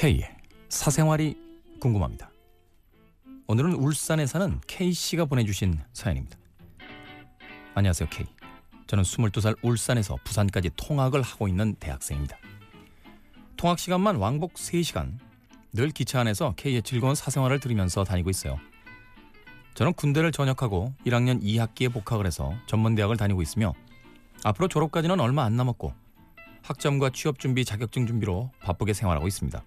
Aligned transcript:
K의 0.00 0.34
사생활이 0.70 1.36
궁금합니다. 1.78 2.30
오늘은 3.46 3.74
울산에 3.74 4.24
사는 4.24 4.58
K 4.66 4.94
씨가 4.94 5.26
보내주신 5.26 5.78
사연입니다. 5.92 6.38
안녕하세요 7.74 8.08
K. 8.08 8.24
저는 8.86 9.04
22살 9.04 9.58
울산에서 9.62 10.16
부산까지 10.24 10.70
통학을 10.74 11.20
하고 11.20 11.48
있는 11.48 11.74
대학생입니다. 11.74 12.38
통학 13.58 13.78
시간만 13.78 14.16
왕복 14.16 14.54
3시간 14.54 15.18
늘 15.74 15.90
기차 15.90 16.20
안에서 16.20 16.54
K의 16.56 16.82
즐거운 16.82 17.14
사생활을 17.14 17.60
들으면서 17.60 18.02
다니고 18.02 18.30
있어요. 18.30 18.58
저는 19.74 19.92
군대를 19.92 20.32
전역하고 20.32 20.94
1학년 21.04 21.42
2학기에 21.42 21.92
복학을 21.92 22.24
해서 22.24 22.54
전문대학을 22.68 23.18
다니고 23.18 23.42
있으며 23.42 23.74
앞으로 24.44 24.66
졸업까지는 24.68 25.20
얼마 25.20 25.44
안 25.44 25.56
남았고 25.56 25.92
학점과 26.62 27.10
취업 27.10 27.38
준비, 27.38 27.66
자격증 27.66 28.06
준비로 28.06 28.50
바쁘게 28.62 28.94
생활하고 28.94 29.28
있습니다. 29.28 29.62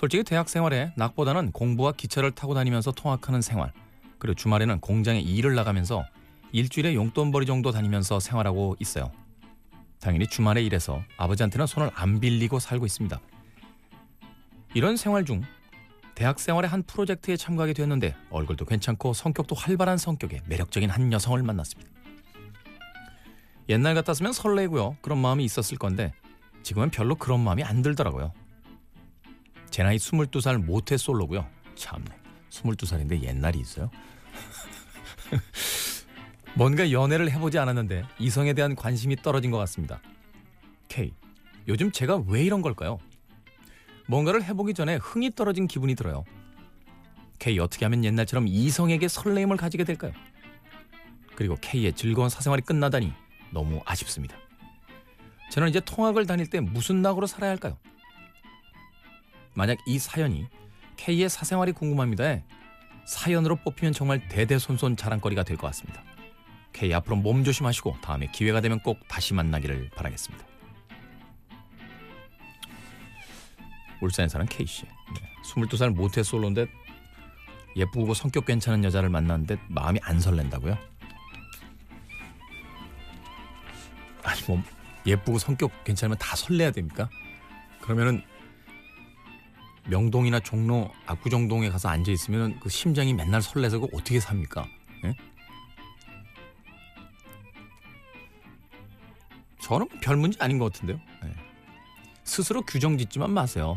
솔직히 0.00 0.24
대학 0.24 0.48
생활에 0.48 0.94
낙보다는 0.96 1.52
공부와 1.52 1.92
기차를 1.92 2.30
타고 2.30 2.54
다니면서 2.54 2.90
통학하는 2.90 3.42
생활, 3.42 3.70
그리고 4.18 4.34
주말에는 4.34 4.80
공장에 4.80 5.20
일을 5.20 5.54
나가면서 5.54 6.06
일주일에 6.52 6.94
용돈벌이 6.94 7.44
정도 7.44 7.70
다니면서 7.70 8.18
생활하고 8.18 8.76
있어요. 8.80 9.12
당연히 10.00 10.26
주말에 10.26 10.62
일해서 10.62 11.02
아버지한테는 11.18 11.66
손을 11.66 11.90
안 11.92 12.18
빌리고 12.18 12.60
살고 12.60 12.86
있습니다. 12.86 13.20
이런 14.72 14.96
생활 14.96 15.26
중 15.26 15.42
대학 16.14 16.40
생활의 16.40 16.70
한 16.70 16.82
프로젝트에 16.82 17.36
참가하게 17.36 17.74
되었는데 17.74 18.16
얼굴도 18.30 18.64
괜찮고 18.64 19.12
성격도 19.12 19.54
활발한 19.54 19.98
성격의 19.98 20.44
매력적인 20.46 20.88
한 20.88 21.12
여성을 21.12 21.42
만났습니다. 21.42 21.90
옛날 23.68 23.94
같았으면 23.94 24.32
설레고요. 24.32 24.96
그런 25.02 25.18
마음이 25.18 25.44
있었을 25.44 25.76
건데 25.76 26.14
지금은 26.62 26.90
별로 26.90 27.16
그런 27.16 27.40
마음이 27.40 27.62
안 27.64 27.82
들더라고요. 27.82 28.32
제 29.70 29.82
나이 29.82 29.96
22살 29.96 30.58
모태 30.62 30.96
솔로고요. 30.96 31.46
참네. 31.74 32.10
22살인데 32.50 33.22
옛날이 33.22 33.60
있어요? 33.60 33.90
뭔가 36.54 36.90
연애를 36.90 37.30
해보지 37.30 37.58
않았는데 37.58 38.04
이성에 38.18 38.52
대한 38.52 38.74
관심이 38.74 39.16
떨어진 39.16 39.50
것 39.50 39.58
같습니다. 39.58 40.00
K. 40.88 41.14
요즘 41.68 41.92
제가 41.92 42.22
왜 42.26 42.42
이런 42.42 42.62
걸까요? 42.62 42.98
뭔가를 44.08 44.42
해보기 44.42 44.74
전에 44.74 44.96
흥이 44.96 45.36
떨어진 45.36 45.68
기분이 45.68 45.94
들어요. 45.94 46.24
K. 47.38 47.58
어떻게 47.60 47.84
하면 47.84 48.04
옛날처럼 48.04 48.48
이성에게 48.48 49.06
설레임을 49.06 49.56
가지게 49.56 49.84
될까요? 49.84 50.12
그리고 51.36 51.56
K의 51.60 51.92
즐거운 51.94 52.28
사생활이 52.28 52.62
끝나다니 52.62 53.12
너무 53.52 53.80
아쉽습니다. 53.86 54.36
저는 55.50 55.68
이제 55.68 55.80
통학을 55.80 56.26
다닐 56.26 56.48
때 56.48 56.60
무슨 56.60 57.02
낙으로 57.02 57.26
살아야 57.26 57.50
할까요? 57.50 57.78
만약 59.54 59.78
이 59.86 59.98
사연이 59.98 60.46
K의 60.96 61.28
사생활이 61.28 61.72
궁금합니다에 61.72 62.44
사연으로 63.06 63.56
뽑히면 63.56 63.92
정말 63.92 64.28
대대손손 64.28 64.96
자랑거리가 64.96 65.42
될 65.42 65.56
것 65.56 65.66
같습니다. 65.68 66.02
K 66.72 66.92
앞으로 66.94 67.16
몸 67.16 67.42
조심하시고 67.42 67.96
다음에 68.00 68.26
기회가 68.32 68.60
되면 68.60 68.78
꼭 68.80 68.98
다시 69.08 69.34
만나기를 69.34 69.90
바라겠습니다. 69.96 70.44
울산에 74.00 74.28
사는 74.28 74.46
K 74.46 74.66
씨. 74.66 74.84
네. 74.84 74.90
22살 75.44 75.90
모태 75.94 76.22
솔로인데 76.22 76.66
예쁘고 77.76 78.14
성격 78.14 78.46
괜찮은 78.46 78.84
여자를 78.84 79.08
만났는데 79.10 79.58
마음이 79.68 79.98
안 80.02 80.20
설렌다고요? 80.20 80.76
아니 84.22 84.42
뭐 84.46 84.62
예쁘고 85.06 85.38
성격 85.38 85.84
괜찮으면 85.84 86.18
다 86.18 86.36
설레야 86.36 86.70
됩니까? 86.70 87.08
그러면은 87.80 88.22
명동이나 89.90 90.40
종로 90.40 90.90
압구정동에 91.06 91.68
가서 91.68 91.88
앉아 91.88 92.10
있으면 92.12 92.58
그 92.60 92.68
심장이 92.68 93.12
맨날 93.12 93.42
설레서 93.42 93.80
그 93.80 93.88
어떻게 93.92 94.20
삽니까? 94.20 94.66
예? 95.04 95.14
저는 99.60 99.88
별 100.00 100.16
문제 100.16 100.38
아닌 100.42 100.58
것 100.58 100.72
같은데요. 100.72 100.98
예. 101.24 101.34
스스로 102.24 102.62
규정 102.62 102.96
짓지만 102.96 103.32
마세요. 103.32 103.76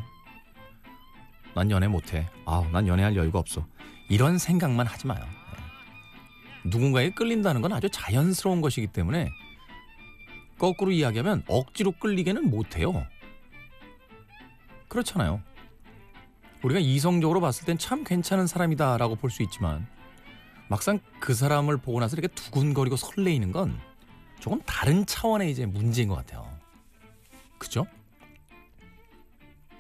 난 1.56 1.70
연애 1.72 1.88
못해. 1.88 2.28
아우, 2.46 2.70
난 2.70 2.88
연애할 2.88 3.16
여유가 3.16 3.40
없어. 3.40 3.68
이런 4.10 4.38
생각만 4.38 4.86
하지 4.86 5.08
마요. 5.08 5.24
예. 5.26 6.70
누군가에 6.70 7.10
끌린다는 7.10 7.62
건 7.62 7.74
아주 7.74 7.90
자연스러운 7.90 8.62
것이기 8.62 8.88
때문에 8.88 9.30
거꾸로 10.60 10.92
이야기하면 10.92 11.44
억지로 11.48 11.92
끌리게는 11.92 12.50
못해요. 12.50 13.06
그렇잖아요. 14.88 15.42
우리가 16.64 16.80
이성적으로 16.80 17.42
봤을 17.42 17.66
땐 17.66 17.78
참 17.78 18.04
괜찮은 18.04 18.48
사람이다라고 18.48 19.16
볼 19.16 19.30
수 19.30 19.44
있지만 19.44 19.86
막상 20.70 21.00
그 21.20 21.34
사람을 21.34 21.78
보고 21.78 22.00
나서 22.00 22.16
이렇게 22.16 22.34
두근거리고 22.34 22.96
설레이는 22.96 23.52
건 23.52 23.78
조금 24.40 24.62
다른 24.66 25.06
차원의 25.06 25.52
이제 25.52 25.66
문제인 25.66 26.08
것 26.08 26.16
같아요. 26.16 26.50
그죠? 27.58 27.86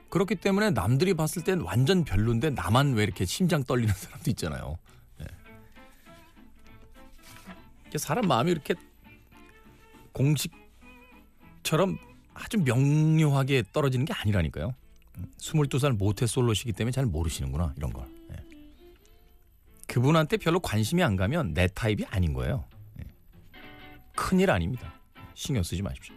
그렇기 0.09 0.35
때문에 0.35 0.69
남들이 0.71 1.13
봤을 1.13 1.44
땐 1.44 1.61
완전 1.61 2.03
별론데 2.03 2.51
나만 2.51 2.94
왜 2.94 3.03
이렇게 3.03 3.25
심장 3.25 3.63
떨리는 3.63 3.91
사람도 3.94 4.29
있잖아요. 4.31 4.77
네. 5.17 5.25
사람 7.97 8.27
마음이 8.27 8.51
이렇게 8.51 8.75
공식처럼 10.11 11.97
아주 12.35 12.59
명료하게 12.59 13.63
떨어지는 13.73 14.05
게 14.05 14.13
아니라니까요. 14.13 14.75
22살 15.38 15.96
모태 15.96 16.25
솔로시기 16.25 16.74
때문에 16.74 16.91
잘 16.91 17.06
모르시는구나 17.06 17.74
이런 17.78 17.94
걸. 17.94 18.07
예. 18.31 18.35
그분한테 19.88 20.38
별로 20.38 20.59
관심이 20.59 21.03
안 21.03 21.16
가면 21.16 21.53
내 21.53 21.68
타입이 21.68 22.06
아닌 22.06 22.34
거예요. 22.34 22.66
예. 23.00 23.03
큰일 24.16 24.51
아닙니다. 24.51 24.94
신경 25.34 25.63
쓰지 25.63 25.81
마십시오. 25.81 26.16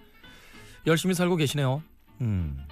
열심히 0.86 1.14
살고 1.14 1.36
계시네요. 1.36 1.82
음. 2.20 2.64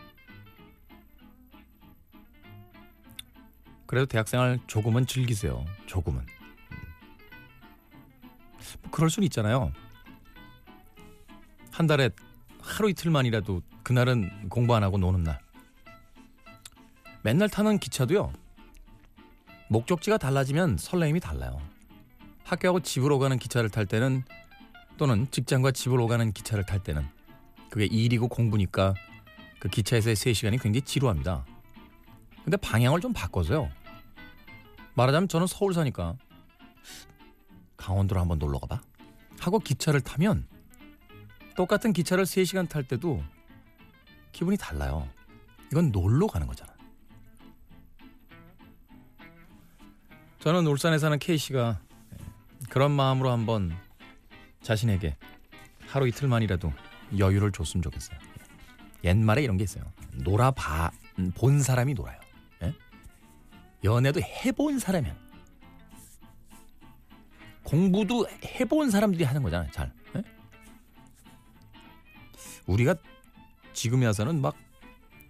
그래도 3.86 4.06
대학생활 4.06 4.58
조금은 4.66 5.06
즐기세요. 5.06 5.64
조금은. 5.86 6.20
음. 6.20 6.78
뭐 8.82 8.90
그럴 8.90 9.10
수는 9.10 9.24
있잖아요. 9.26 9.72
한 11.70 11.86
달에 11.86 12.10
하루 12.60 12.88
이틀만이라도 12.88 13.62
그날은 13.82 14.48
공부 14.48 14.74
안 14.74 14.82
하고 14.82 14.96
노는 14.96 15.22
날. 15.24 15.43
맨날 17.24 17.48
타는 17.48 17.78
기차도요. 17.78 18.34
목적지가 19.70 20.18
달라지면 20.18 20.76
설레임이 20.76 21.20
달라요. 21.20 21.58
학교하고 22.44 22.80
집으로 22.80 23.18
가는 23.18 23.38
기차를 23.38 23.70
탈 23.70 23.86
때는 23.86 24.24
또는 24.98 25.26
직장과 25.30 25.70
집으로 25.70 26.06
가는 26.06 26.32
기차를 26.32 26.66
탈 26.66 26.82
때는 26.82 27.02
그게 27.70 27.86
일이고 27.86 28.28
공부니까 28.28 28.92
그 29.58 29.70
기차에서의 29.70 30.16
3시간이 30.16 30.60
굉장히 30.60 30.82
지루합니다. 30.82 31.46
근데 32.44 32.58
방향을 32.58 33.00
좀 33.00 33.14
바꿔서요. 33.14 33.70
말하자면 34.92 35.28
저는 35.28 35.46
서울 35.46 35.72
사니까 35.72 36.16
강원도로 37.78 38.20
한번 38.20 38.38
놀러 38.38 38.58
가봐. 38.58 38.82
하고 39.40 39.58
기차를 39.60 40.02
타면 40.02 40.46
똑같은 41.56 41.94
기차를 41.94 42.24
3시간 42.24 42.68
탈 42.68 42.84
때도 42.84 43.22
기분이 44.32 44.58
달라요. 44.58 45.08
이건 45.72 45.90
놀러 45.90 46.26
가는 46.26 46.46
거잖아. 46.46 46.73
저는 50.44 50.66
울산에 50.66 50.98
사는 50.98 51.18
K씨가 51.18 51.80
그런 52.68 52.90
마음으로 52.90 53.30
한번 53.30 53.74
자신에게 54.60 55.16
하루 55.86 56.06
이틀만이라도 56.06 56.70
여유를 57.18 57.50
줬으면 57.50 57.82
좋겠어요. 57.82 58.18
옛말에 59.04 59.42
이런 59.42 59.56
게 59.56 59.64
있어요. 59.64 59.84
놀아봐 60.12 60.90
본 61.34 61.62
사람이 61.62 61.94
놀아요. 61.94 62.20
예? 62.62 62.74
연애도 63.84 64.20
해본 64.20 64.78
사람이야. 64.78 65.16
공부도 67.62 68.26
해본 68.44 68.90
사람들이 68.90 69.24
하는 69.24 69.42
거잖아요. 69.42 69.70
잘. 69.72 69.92
예? 70.16 70.22
우리가 72.66 72.94
지금에 73.72 74.04
와서는 74.06 74.42
막 74.42 74.54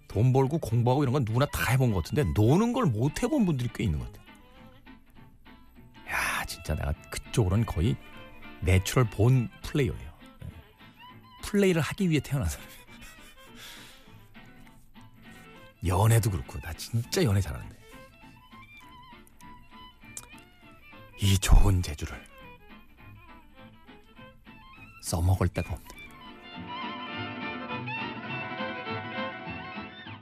돈 0.08 0.32
벌고 0.32 0.58
공부하고 0.58 1.02
이런 1.02 1.12
건 1.12 1.24
누구나 1.24 1.44
다 1.46 1.72
해본 1.72 1.90
것 1.92 2.04
같은데 2.04 2.22
노는 2.36 2.72
걸 2.72 2.86
못 2.86 3.20
해본 3.20 3.46
분들이 3.46 3.68
꽤 3.74 3.82
있는 3.82 3.98
것 3.98 4.06
같아요. 4.12 4.23
야 6.44 6.46
진짜 6.46 6.74
내가 6.74 6.92
그쪽으로는 7.10 7.64
거의 7.64 7.96
natural 8.60 9.06
born 9.06 9.48
player예요. 9.62 10.18
예. 10.42 10.48
플레이를 11.42 11.80
하기 11.80 12.10
위해 12.10 12.20
태어난 12.20 12.48
사람이에요. 12.48 12.84
연애도 15.86 16.30
그렇고 16.30 16.60
나 16.60 16.72
진짜 16.74 17.24
연애 17.24 17.40
잘하는데 17.40 17.74
이 21.20 21.38
좋은 21.38 21.82
재주를 21.82 22.22
써먹을 25.02 25.48
데가 25.48 25.72
없네. 25.72 25.93